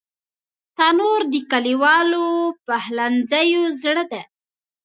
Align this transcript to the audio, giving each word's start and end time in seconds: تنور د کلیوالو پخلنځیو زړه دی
تنور 0.77 1.21
د 1.33 1.35
کلیوالو 1.51 2.25
پخلنځیو 2.65 3.63
زړه 3.81 4.03
دی 4.11 4.21